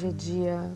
Hoje 0.00 0.08
é 0.08 0.12
dia 0.12 0.72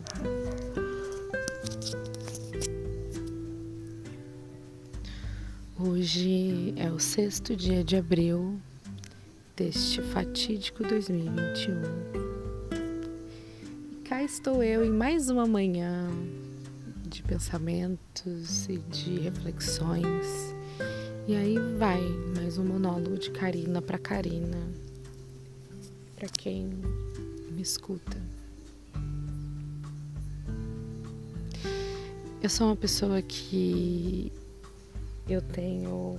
Hoje 5.79 6.73
é 6.77 6.91
o 6.91 6.99
sexto 6.99 7.55
dia 7.55 7.83
de 7.83 7.95
abril 7.95 8.59
deste 9.55 9.99
fatídico 10.03 10.83
2021. 10.83 11.81
E 13.93 13.95
cá 14.03 14.21
estou 14.21 14.61
eu 14.61 14.85
em 14.85 14.91
mais 14.91 15.27
uma 15.31 15.47
manhã 15.47 16.07
de 17.07 17.23
pensamentos 17.23 18.69
e 18.69 18.77
de 18.77 19.21
reflexões. 19.21 20.55
E 21.27 21.35
aí 21.35 21.57
vai 21.79 22.03
mais 22.37 22.59
um 22.59 22.65
monólogo 22.65 23.17
de 23.17 23.31
Karina 23.31 23.81
para 23.81 23.97
Karina, 23.97 24.69
para 26.15 26.29
quem 26.29 26.69
me 27.49 27.63
escuta. 27.63 28.44
Eu 32.45 32.49
sou 32.49 32.67
uma 32.67 32.75
pessoa 32.75 33.19
que 33.23 34.31
eu 35.27 35.41
tenho. 35.41 36.15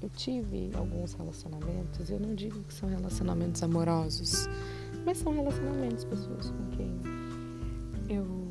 Eu 0.00 0.08
tive 0.16 0.70
alguns 0.74 1.12
relacionamentos, 1.12 2.08
eu 2.08 2.18
não 2.18 2.34
digo 2.34 2.58
que 2.62 2.72
são 2.72 2.88
relacionamentos 2.88 3.62
amorosos, 3.62 4.48
mas 5.04 5.18
são 5.18 5.34
relacionamentos, 5.34 6.04
pessoas 6.04 6.48
com 6.48 6.70
quem 6.70 6.90
eu, 8.08 8.48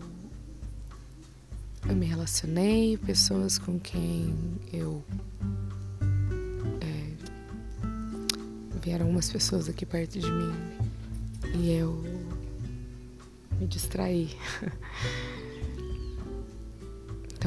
eu 1.89 1.95
me 1.95 2.05
relacionei, 2.05 2.95
pessoas 2.97 3.57
com 3.57 3.79
quem 3.79 4.59
eu. 4.71 5.03
É, 6.81 7.13
vieram 8.80 9.09
umas 9.09 9.31
pessoas 9.31 9.67
aqui 9.67 9.88
perto 9.88 10.19
de 10.19 10.31
mim 10.31 10.53
e 11.55 11.71
eu 11.71 11.99
me 13.59 13.65
distraí. 13.65 14.30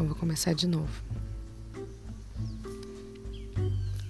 Então 0.05 0.13
vou 0.13 0.21
começar 0.21 0.53
de 0.53 0.69
novo. 0.69 1.03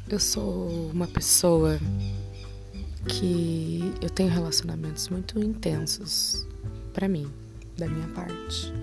Eu 0.08 0.18
sou 0.18 0.90
uma 0.90 1.06
pessoa 1.06 1.78
que 3.06 3.94
eu 4.02 4.10
tenho 4.10 4.28
relacionamentos 4.28 5.08
muito 5.08 5.38
intensos 5.38 6.44
para 6.92 7.06
mim, 7.06 7.30
da 7.78 7.86
minha 7.86 8.08
parte. 8.08 8.74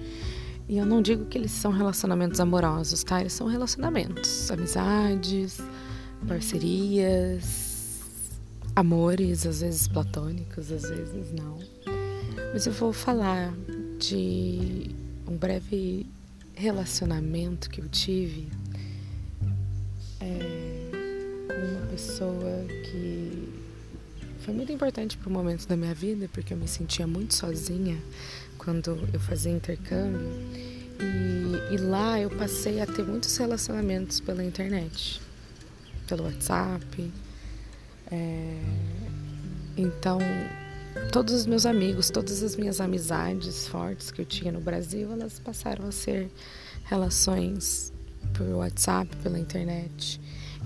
E 0.69 0.77
eu 0.77 0.85
não 0.85 1.01
digo 1.01 1.25
que 1.25 1.37
eles 1.37 1.51
são 1.51 1.73
relacionamentos 1.73 2.39
amorosos, 2.39 3.03
tá? 3.03 3.19
Eles 3.19 3.33
são 3.33 3.47
relacionamentos, 3.47 4.49
amizades, 4.49 5.59
parcerias, 6.25 7.99
amores, 8.73 9.45
às 9.45 9.59
vezes 9.59 9.85
platônicos, 9.85 10.71
às 10.71 10.83
vezes 10.83 11.33
não. 11.33 11.59
Mas 12.53 12.65
eu 12.67 12.71
vou 12.71 12.93
falar 12.93 13.53
de 13.99 14.95
um 15.27 15.35
breve 15.35 16.09
relacionamento 16.61 17.71
que 17.71 17.81
eu 17.81 17.89
tive 17.89 18.47
é, 20.19 21.47
com 21.47 21.75
uma 21.75 21.87
pessoa 21.87 22.65
que 22.85 23.49
foi 24.41 24.53
muito 24.53 24.71
importante 24.71 25.17
para 25.17 25.27
o 25.27 25.31
momento 25.31 25.67
da 25.67 25.75
minha 25.75 25.93
vida, 25.95 26.29
porque 26.31 26.53
eu 26.53 26.57
me 26.57 26.67
sentia 26.67 27.07
muito 27.07 27.33
sozinha 27.33 27.97
quando 28.59 29.09
eu 29.11 29.19
fazia 29.19 29.51
intercâmbio. 29.51 30.21
E, 30.99 31.73
e 31.73 31.77
lá 31.77 32.19
eu 32.19 32.29
passei 32.29 32.79
a 32.79 32.85
ter 32.85 33.03
muitos 33.03 33.35
relacionamentos 33.35 34.19
pela 34.19 34.43
internet, 34.43 35.19
pelo 36.07 36.25
WhatsApp. 36.25 37.11
É, 38.11 38.61
então, 39.75 40.19
todos 41.11 41.33
os 41.33 41.45
meus 41.45 41.65
amigos, 41.65 42.09
todas 42.09 42.43
as 42.43 42.55
minhas 42.55 42.81
amizades 42.81 43.67
fortes 43.67 44.11
que 44.11 44.21
eu 44.21 44.25
tinha 44.25 44.51
no 44.51 44.61
Brasil, 44.61 45.11
elas 45.11 45.39
passaram 45.39 45.87
a 45.87 45.91
ser 45.91 46.29
relações 46.85 47.91
por 48.33 48.47
WhatsApp, 48.47 49.15
pela 49.17 49.39
internet. 49.39 50.19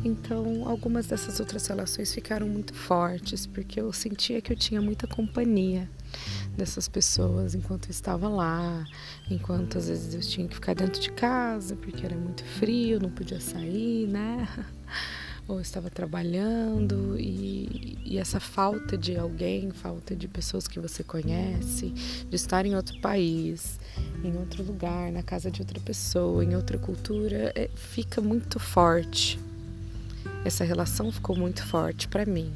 Então, 0.03 0.67
algumas 0.67 1.07
dessas 1.07 1.39
outras 1.39 1.65
relações 1.67 2.13
ficaram 2.13 2.47
muito 2.47 2.73
fortes, 2.73 3.45
porque 3.45 3.79
eu 3.79 3.91
sentia 3.93 4.41
que 4.41 4.51
eu 4.51 4.57
tinha 4.57 4.81
muita 4.81 5.07
companhia 5.07 5.89
dessas 6.55 6.87
pessoas 6.87 7.55
enquanto 7.55 7.85
eu 7.85 7.91
estava 7.91 8.29
lá, 8.29 8.85
enquanto 9.29 9.77
às 9.77 9.87
vezes 9.87 10.13
eu 10.13 10.21
tinha 10.21 10.47
que 10.47 10.55
ficar 10.55 10.73
dentro 10.73 11.01
de 11.01 11.11
casa, 11.11 11.75
porque 11.75 12.05
era 12.05 12.15
muito 12.15 12.43
frio, 12.43 12.99
não 12.99 13.09
podia 13.09 13.39
sair, 13.39 14.07
né? 14.07 14.47
ou 15.47 15.61
estava 15.61 15.89
trabalhando 15.89 17.19
e, 17.19 17.97
e, 18.03 18.17
essa 18.17 18.39
falta 18.39 18.97
de 18.97 19.15
alguém, 19.15 19.69
falta 19.71 20.15
de 20.15 20.27
pessoas 20.27 20.67
que 20.67 20.79
você 20.79 21.03
conhece, 21.03 21.89
de 22.29 22.35
estar 22.35 22.65
em 22.65 22.75
outro 22.75 22.99
país, 22.99 23.79
em 24.23 24.35
outro 24.37 24.63
lugar, 24.63 25.11
na 25.11 25.21
casa 25.21 25.51
de 25.51 25.61
outra 25.61 25.79
pessoa, 25.79 26.43
em 26.43 26.55
outra 26.55 26.79
cultura, 26.79 27.51
é, 27.55 27.69
fica 27.75 28.21
muito 28.21 28.59
forte. 28.59 29.39
Essa 30.43 30.63
relação 30.63 31.11
ficou 31.11 31.35
muito 31.37 31.63
forte 31.63 32.07
para 32.07 32.25
mim. 32.25 32.51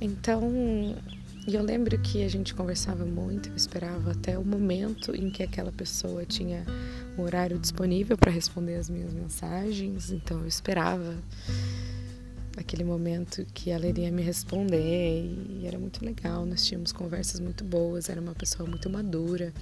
Então, 0.00 0.96
eu 1.46 1.62
lembro 1.62 1.98
que 1.98 2.24
a 2.24 2.28
gente 2.28 2.54
conversava 2.54 3.04
muito, 3.04 3.50
eu 3.50 3.56
esperava 3.56 4.12
até 4.12 4.38
o 4.38 4.44
momento 4.44 5.14
em 5.14 5.30
que 5.30 5.42
aquela 5.42 5.70
pessoa 5.70 6.24
tinha 6.24 6.64
um 7.18 7.22
horário 7.22 7.58
disponível 7.58 8.16
para 8.16 8.30
responder 8.30 8.76
as 8.76 8.88
minhas 8.88 9.12
mensagens, 9.12 10.10
então 10.10 10.40
eu 10.40 10.46
esperava 10.46 11.14
aquele 12.56 12.84
momento 12.84 13.46
que 13.52 13.70
ela 13.70 13.86
iria 13.86 14.10
me 14.10 14.22
responder 14.22 15.22
e 15.50 15.66
era 15.66 15.78
muito 15.78 16.04
legal. 16.04 16.46
Nós 16.46 16.64
tínhamos 16.64 16.92
conversas 16.92 17.38
muito 17.38 17.64
boas, 17.64 18.08
era 18.08 18.20
uma 18.20 18.34
pessoa 18.34 18.68
muito 18.68 18.88
madura. 18.88 19.52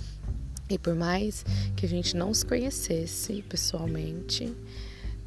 E 0.70 0.78
por 0.78 0.94
mais 0.94 1.44
que 1.76 1.84
a 1.84 1.88
gente 1.88 2.16
não 2.16 2.32
se 2.32 2.47
conhecesse 2.47 3.43
pessoalmente, 3.43 4.50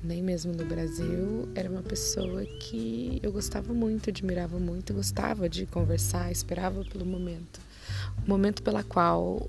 nem 0.04 0.22
mesmo 0.24 0.54
no 0.54 0.66
Brasil, 0.66 1.48
era 1.54 1.70
uma 1.70 1.84
pessoa 1.84 2.44
que 2.46 3.20
eu 3.22 3.32
gostava 3.32 3.74
muito, 3.74 4.10
admirava 4.10 4.58
muito, 4.60 4.94
gostava 4.94 5.48
de 5.48 5.66
conversar, 5.66 6.32
esperava 6.32 6.84
pelo 6.86 7.06
momento. 7.06 7.60
O 8.26 8.30
momento 8.30 8.64
pela 8.64 8.84
qual 8.84 9.48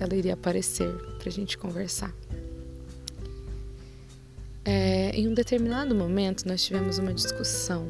ela 0.00 0.14
iria 0.14 0.34
aparecer 0.34 0.92
para 1.18 1.28
a 1.28 1.32
gente 1.32 1.56
conversar. 1.58 2.14
É, 4.64 5.10
em 5.10 5.26
um 5.26 5.34
determinado 5.34 5.94
momento, 5.94 6.46
nós 6.46 6.62
tivemos 6.62 6.98
uma 6.98 7.12
discussão. 7.14 7.88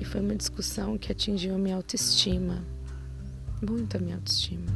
E 0.00 0.04
foi 0.04 0.20
uma 0.20 0.34
discussão 0.34 0.98
que 0.98 1.10
atingiu 1.10 1.54
a 1.54 1.58
minha 1.58 1.76
autoestima. 1.76 2.64
Muito 3.66 3.96
a 3.96 4.00
minha 4.00 4.16
autoestima. 4.16 4.66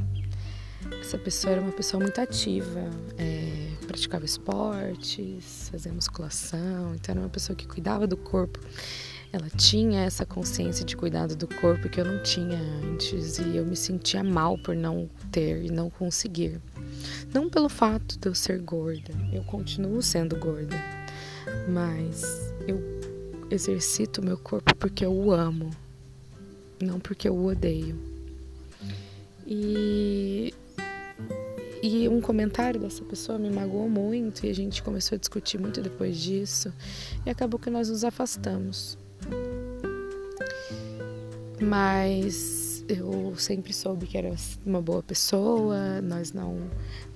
Essa 1.00 1.18
pessoa 1.18 1.52
era 1.52 1.60
uma 1.60 1.72
pessoa 1.72 2.02
muito 2.02 2.20
ativa, 2.20 2.90
é, 3.16 3.72
praticava 3.86 4.24
esportes, 4.24 5.68
fazia 5.70 5.92
musculação, 5.92 6.94
então 6.94 7.12
era 7.12 7.20
uma 7.20 7.28
pessoa 7.28 7.54
que 7.54 7.66
cuidava 7.66 8.06
do 8.06 8.16
corpo 8.16 8.58
ela 9.32 9.48
tinha 9.48 10.02
essa 10.02 10.26
consciência 10.26 10.84
de 10.84 10.94
cuidado 10.94 11.34
do 11.34 11.48
corpo 11.48 11.88
que 11.88 11.98
eu 11.98 12.04
não 12.04 12.22
tinha 12.22 12.58
antes 12.84 13.38
e 13.38 13.56
eu 13.56 13.64
me 13.64 13.74
sentia 13.74 14.22
mal 14.22 14.58
por 14.58 14.76
não 14.76 15.08
ter 15.30 15.64
e 15.64 15.70
não 15.70 15.88
conseguir. 15.88 16.60
Não 17.32 17.48
pelo 17.48 17.70
fato 17.70 18.18
de 18.18 18.28
eu 18.28 18.34
ser 18.34 18.60
gorda, 18.60 19.12
eu 19.32 19.42
continuo 19.44 20.02
sendo 20.02 20.36
gorda, 20.36 20.76
mas 21.66 22.52
eu 22.68 22.78
exercito 23.50 24.22
meu 24.22 24.36
corpo 24.36 24.76
porque 24.76 25.04
eu 25.04 25.12
o 25.12 25.32
amo, 25.32 25.70
não 26.78 27.00
porque 27.00 27.26
eu 27.26 27.34
o 27.34 27.46
odeio. 27.46 27.98
E 29.46 30.52
e 31.82 32.08
um 32.08 32.20
comentário 32.20 32.78
dessa 32.78 33.02
pessoa 33.02 33.38
me 33.38 33.50
magoou 33.50 33.88
muito 33.88 34.46
e 34.46 34.50
a 34.50 34.54
gente 34.54 34.82
começou 34.82 35.16
a 35.16 35.18
discutir 35.18 35.58
muito 35.58 35.80
depois 35.80 36.16
disso 36.16 36.72
e 37.26 37.30
acabou 37.30 37.58
que 37.58 37.70
nós 37.70 37.88
nos 37.88 38.04
afastamos. 38.04 39.01
Mas 41.60 42.84
eu 42.88 43.34
sempre 43.36 43.72
soube 43.72 44.06
que 44.06 44.18
era 44.18 44.34
uma 44.66 44.82
boa 44.82 45.02
pessoa, 45.02 46.00
nós 46.02 46.32
não. 46.32 46.58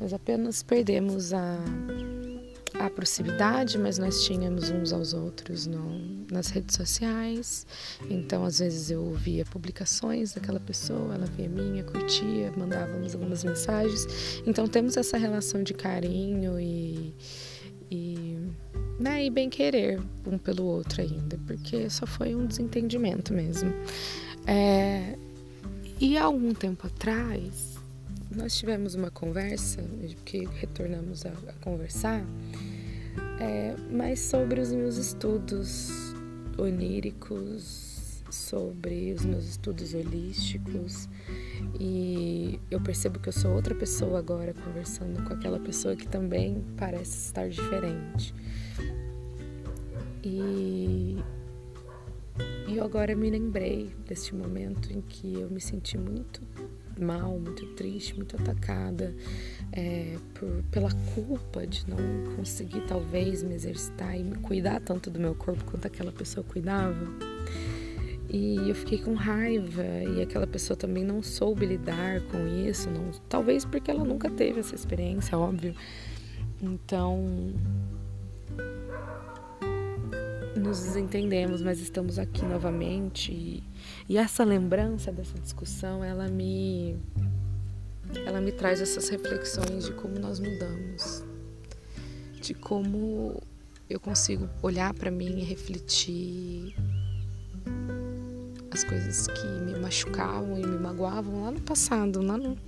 Nós 0.01 0.13
apenas 0.13 0.63
perdemos 0.63 1.33
a, 1.33 1.59
a 2.79 2.89
proximidade, 2.89 3.79
mas 3.79 3.99
nós 3.99 4.25
tínhamos 4.25 4.71
uns 4.71 4.93
aos 4.93 5.13
outros 5.13 5.67
no, 5.67 6.25
nas 6.31 6.49
redes 6.49 6.77
sociais. 6.77 7.67
Então, 8.09 8.45
às 8.45 8.59
vezes, 8.59 8.91
eu 8.91 9.13
via 9.15 9.45
publicações 9.45 10.33
daquela 10.35 10.61
pessoa, 10.61 11.15
ela 11.15 11.27
via 11.27 11.49
minha, 11.49 11.83
curtia, 11.83 12.53
mandávamos 12.57 13.15
algumas 13.15 13.43
mensagens. 13.45 14.07
Então, 14.47 14.69
temos 14.69 14.97
essa 14.97 15.17
relação 15.17 15.63
de 15.63 15.75
carinho 15.75 16.61
e. 16.61 17.15
e 17.91 18.26
né, 18.99 19.25
e 19.25 19.31
bem 19.31 19.51
querer 19.51 20.01
um 20.27 20.39
pelo 20.39 20.65
outro 20.65 21.03
ainda, 21.03 21.39
porque 21.47 21.89
só 21.91 22.07
foi 22.07 22.35
um 22.35 22.47
desentendimento 22.47 23.33
mesmo. 23.33 23.73
É, 24.47 25.17
e 26.01 26.17
há 26.17 26.25
algum 26.25 26.53
tempo 26.55 26.87
atrás, 26.87 27.77
nós 28.35 28.57
tivemos 28.57 28.95
uma 28.95 29.11
conversa, 29.11 29.83
que 30.25 30.47
retornamos 30.61 31.25
a, 31.27 31.31
a 31.31 31.53
conversar, 31.63 32.25
é, 33.41 33.75
mas 33.91 34.21
sobre 34.21 34.61
os 34.61 34.73
meus 34.73 34.97
estudos 34.97 35.91
oníricos 36.59 37.86
sobre 38.31 39.13
os 39.13 39.25
meus 39.25 39.47
estudos 39.47 39.95
holísticos 39.95 41.09
e 41.79 42.61
eu 42.71 42.81
percebo 42.81 43.19
que 43.19 43.29
eu 43.29 43.33
sou 43.33 43.53
outra 43.55 43.75
pessoa 43.75 44.19
agora 44.19 44.55
conversando 44.55 45.23
com 45.23 45.33
aquela 45.35 45.59
pessoa 45.59 45.97
que 45.97 46.07
também 46.07 46.65
parece 46.77 47.27
estar 47.27 47.49
diferente. 47.49 48.35
E, 50.25 51.17
eu 52.69 52.85
agora 52.85 53.15
me 53.15 53.31
lembrei 53.31 53.95
deste 54.07 54.35
momento 54.35 54.93
em 54.93 55.01
que 55.01 55.35
eu 55.35 55.49
me 55.49 55.61
senti 55.61 55.97
muito 55.97 56.43
mal, 56.99 57.39
muito 57.39 57.67
triste, 57.75 58.17
muito 58.17 58.37
atacada 58.37 59.15
é, 59.73 60.17
por, 60.35 60.63
pela 60.71 60.91
culpa 61.15 61.67
de 61.67 61.89
não 61.89 61.97
conseguir 62.35 62.81
talvez 62.87 63.43
me 63.43 63.55
exercitar 63.55 64.19
e 64.19 64.25
me 64.25 64.37
cuidar 64.37 64.81
tanto 64.81 65.11
do 65.11 65.21
meu 65.21 65.35
corpo 65.35 65.65
quanto 65.65 65.87
aquela 65.87 66.11
pessoa 66.11 66.45
cuidava. 66.45 67.07
E 68.37 68.69
eu 68.69 68.75
fiquei 68.75 68.99
com 68.99 69.15
raiva 69.15 69.83
e 69.83 70.21
aquela 70.21 70.47
pessoa 70.47 70.77
também 70.77 71.03
não 71.03 71.23
soube 71.23 71.65
lidar 71.65 72.21
com 72.31 72.47
isso, 72.47 72.91
não, 72.91 73.11
talvez 73.31 73.65
porque 73.65 73.91
ela 73.91 74.05
nunca 74.05 74.29
teve 74.29 74.61
essa 74.61 74.75
experiência, 74.75 75.39
óbvio. 75.39 75.75
Então 76.61 77.55
nos 80.55 80.83
desentendemos, 80.83 81.63
mas 81.63 81.81
estamos 81.81 82.19
aqui 82.19 82.45
novamente 82.45 83.33
e, 83.33 83.63
e 84.07 84.19
essa 84.19 84.45
lembrança 84.45 85.11
dessa 85.11 85.39
discussão, 85.39 86.05
ela 86.05 86.29
me 86.29 86.95
ela 88.27 88.41
me 88.43 88.53
traz 88.53 88.83
essas 88.83 89.09
reflexões 89.09 89.87
de 89.87 89.93
como 89.95 90.19
nós 90.19 90.41
mudamos, 90.41 91.25
de 92.43 92.53
como 92.53 93.43
eu 93.89 93.99
consigo 93.99 94.47
olhar 94.63 94.93
para 94.93 95.11
mim 95.11 95.39
e 95.39 95.43
refletir 95.43 96.77
as 98.77 98.85
coisas 98.85 99.27
que 99.29 99.47
me 99.47 99.79
machucavam 99.79 100.59
e 100.59 100.67
me 100.67 100.79
magoavam 100.79 101.45
lá 101.45 101.51
no 101.51 101.61
passado, 101.63 102.21
lá 102.21 102.37
no 102.37 102.59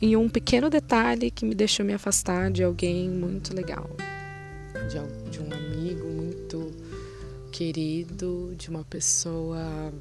e 0.00 0.16
um 0.16 0.26
pequeno 0.26 0.70
detalhe 0.70 1.30
que 1.30 1.44
me 1.44 1.54
deixou 1.54 1.84
me 1.84 1.92
afastar 1.92 2.50
de 2.50 2.64
alguém 2.64 3.10
muito 3.10 3.54
legal, 3.54 3.90
de, 4.88 5.30
de 5.30 5.38
um 5.38 5.52
amigo 5.52 6.08
muito 6.08 6.72
querido, 7.52 8.54
de 8.56 8.70
uma 8.70 8.82
pessoa 8.82 9.92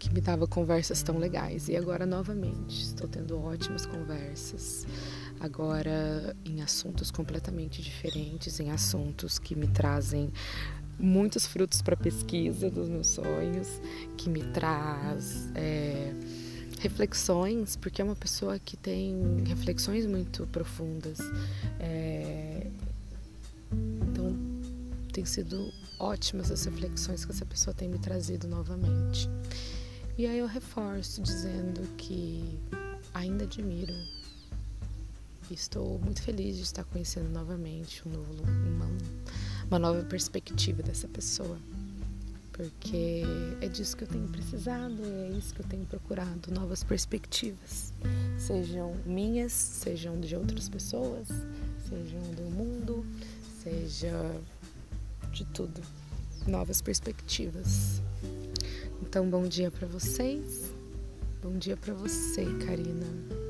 que 0.00 0.12
me 0.12 0.20
dava 0.20 0.48
conversas 0.48 1.00
tão 1.04 1.18
legais. 1.18 1.68
E 1.68 1.76
agora, 1.76 2.04
novamente, 2.04 2.82
estou 2.82 3.06
tendo 3.06 3.40
ótimas 3.40 3.86
conversas. 3.86 4.84
Agora, 5.38 6.34
em 6.44 6.60
assuntos 6.60 7.12
completamente 7.12 7.80
diferentes, 7.80 8.58
em 8.58 8.72
assuntos 8.72 9.38
que 9.38 9.54
me 9.54 9.68
trazem 9.68 10.32
muitos 10.98 11.46
frutos 11.46 11.82
para 11.82 11.96
pesquisa 11.96 12.70
dos 12.70 12.88
meus 12.88 13.08
sonhos, 13.08 13.68
que 14.16 14.28
me 14.28 14.42
traz 14.52 15.48
é, 15.54 16.12
reflexões, 16.80 17.76
porque 17.76 18.00
é 18.00 18.04
uma 18.04 18.16
pessoa 18.16 18.58
que 18.58 18.76
tem 18.76 19.42
reflexões 19.46 20.06
muito 20.06 20.46
profundas. 20.48 21.18
É, 21.78 22.66
então, 23.72 24.36
tem 25.12 25.24
sido 25.24 25.72
ótimas 25.98 26.50
as 26.50 26.64
reflexões 26.64 27.24
que 27.24 27.32
essa 27.32 27.46
pessoa 27.46 27.74
tem 27.74 27.88
me 27.88 27.98
trazido 27.98 28.48
novamente. 28.48 29.28
E 30.18 30.26
aí 30.26 30.38
eu 30.38 30.46
reforço 30.46 31.22
dizendo 31.22 31.80
que 31.96 32.58
ainda 33.14 33.44
admiro 33.44 33.94
estou 35.50 35.98
muito 35.98 36.22
feliz 36.22 36.56
de 36.56 36.62
estar 36.62 36.84
conhecendo 36.84 37.28
novamente 37.30 38.06
um 38.06 38.12
novo, 38.12 38.42
uma, 38.42 38.88
uma 39.68 39.78
nova 39.78 40.02
perspectiva 40.04 40.82
dessa 40.82 41.08
pessoa. 41.08 41.58
Porque 42.52 43.22
é 43.60 43.68
disso 43.68 43.96
que 43.96 44.04
eu 44.04 44.08
tenho 44.08 44.28
precisado, 44.28 45.02
é 45.04 45.30
isso 45.30 45.54
que 45.54 45.60
eu 45.60 45.66
tenho 45.66 45.86
procurado, 45.86 46.52
novas 46.52 46.84
perspectivas. 46.84 47.92
Sejam 48.38 48.94
minhas, 49.06 49.52
sejam 49.52 50.20
de 50.20 50.36
outras 50.36 50.68
pessoas, 50.68 51.28
sejam 51.88 52.20
do 52.34 52.42
mundo, 52.54 53.06
seja 53.62 54.12
de 55.32 55.44
tudo. 55.46 55.80
Novas 56.46 56.82
perspectivas. 56.82 58.02
Então, 59.00 59.28
bom 59.28 59.44
dia 59.44 59.70
para 59.70 59.86
vocês. 59.86 60.72
Bom 61.42 61.56
dia 61.58 61.76
para 61.76 61.94
você, 61.94 62.44
Karina. 62.66 63.41